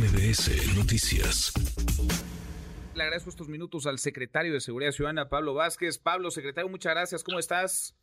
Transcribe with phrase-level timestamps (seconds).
[0.00, 1.52] MBS Noticias.
[2.94, 5.98] Le agradezco estos minutos al secretario de Seguridad Ciudadana, Pablo Vázquez.
[5.98, 7.22] Pablo, secretario, muchas gracias.
[7.22, 7.94] ¿Cómo estás?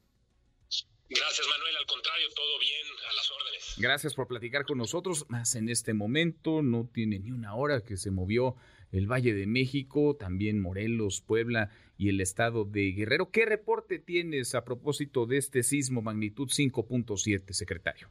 [1.10, 1.76] Gracias, Manuel.
[1.76, 3.76] Al contrario, todo bien, a las órdenes.
[3.80, 5.26] Gracias por platicar con nosotros.
[5.30, 8.56] Más en este momento, no tiene ni una hora que se movió
[8.92, 13.32] el Valle de México, también Morelos, Puebla y el estado de Guerrero.
[13.32, 18.08] ¿Qué reporte tienes a propósito de este sismo magnitud 5.7, secretario?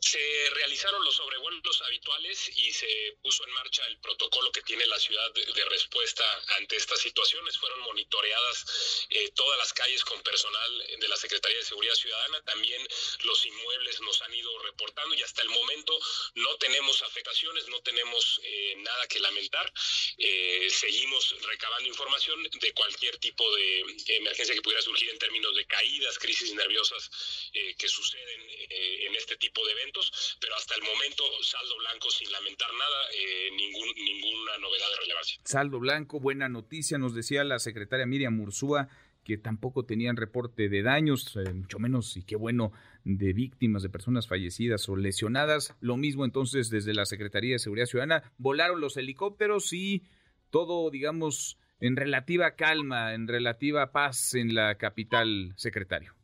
[0.00, 0.37] Se
[0.78, 5.32] realizaron los sobrevuelos habituales y se puso en marcha el protocolo que tiene la ciudad
[5.32, 6.24] de, respuesta
[6.56, 7.58] ante estas situaciones.
[7.58, 12.40] Fueron monitoreadas eh, todas las calles con personal de la Secretaría de Seguridad Ciudadana.
[12.42, 12.86] También
[13.24, 15.98] los inmuebles nos han ido reportando y hasta el momento
[16.34, 19.72] no tenemos afectaciones, no tenemos eh, nada que lamentar.
[20.16, 25.66] Eh, seguimos recabando información de cualquier tipo de emergencia que pudiera surgir en términos de
[25.66, 27.10] caídas, crisis nerviosas
[27.52, 32.70] que suceden en este tipo de eventos, pero hasta el momento saldo blanco sin lamentar
[32.72, 35.40] nada, eh, ningún, ninguna novedad de relevancia.
[35.44, 38.88] Saldo blanco, buena noticia, nos decía la secretaria Miriam Mursúa
[39.24, 42.72] que tampoco tenían reporte de daños, eh, mucho menos, y qué bueno,
[43.04, 45.74] de víctimas, de personas fallecidas o lesionadas.
[45.82, 50.02] Lo mismo entonces desde la Secretaría de Seguridad Ciudadana, volaron los helicópteros y
[50.48, 56.17] todo, digamos, en relativa calma, en relativa paz en la capital, secretario.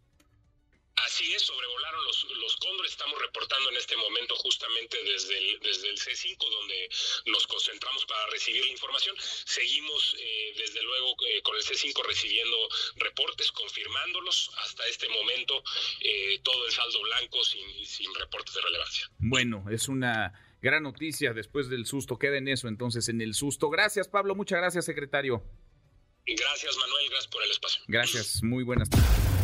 [1.24, 2.92] Así es, sobrevolaron los, los cóndores.
[2.92, 6.88] Estamos reportando en este momento justamente desde el, desde el C5, donde
[7.32, 9.16] nos concentramos para recibir la información.
[9.46, 12.56] Seguimos, eh, desde luego, eh, con el C5 recibiendo
[12.96, 14.50] reportes, confirmándolos.
[14.58, 15.64] Hasta este momento,
[16.02, 19.10] eh, todo el saldo blanco sin, sin reportes de relevancia.
[19.16, 22.18] Bueno, es una gran noticia después del susto.
[22.18, 23.70] Queda en eso entonces, en el susto.
[23.70, 24.34] Gracias, Pablo.
[24.34, 25.42] Muchas gracias, secretario.
[26.26, 27.08] Gracias, Manuel.
[27.08, 27.82] Gracias por el espacio.
[27.88, 28.42] Gracias.
[28.42, 29.43] Muy buenas tardes